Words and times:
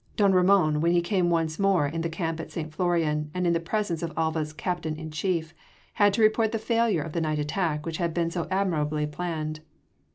Don 0.15 0.33
Ramon 0.33 0.81
when 0.81 0.93
he 0.93 0.99
came 1.01 1.29
once 1.29 1.59
more 1.59 1.85
in 1.85 2.01
the 2.01 2.09
camp 2.09 2.39
at 2.39 2.51
St. 2.51 2.73
Florian 2.73 3.29
and 3.35 3.45
in 3.45 3.53
the 3.53 3.59
presence 3.59 4.01
of 4.01 4.11
Alva’s 4.17 4.51
captain 4.51 4.95
in 4.95 5.11
chief, 5.11 5.53
had 5.93 6.11
to 6.15 6.23
report 6.23 6.51
the 6.51 6.57
failure 6.57 7.03
of 7.03 7.13
the 7.13 7.21
night 7.21 7.37
attack 7.37 7.85
which 7.85 7.97
had 7.97 8.11
been 8.11 8.31
so 8.31 8.47
admirably 8.49 9.05
planned. 9.05 9.59